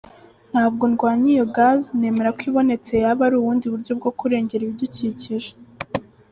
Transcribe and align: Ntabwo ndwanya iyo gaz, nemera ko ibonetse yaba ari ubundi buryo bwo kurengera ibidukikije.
Ntabwo 0.51 0.83
ndwanya 0.91 1.27
iyo 1.35 1.45
gaz, 1.55 1.81
nemera 1.99 2.29
ko 2.37 2.41
ibonetse 2.49 2.91
yaba 3.03 3.21
ari 3.27 3.35
ubundi 3.37 3.65
buryo 3.73 3.91
bwo 3.99 4.11
kurengera 4.19 4.61
ibidukikije. 4.63 5.51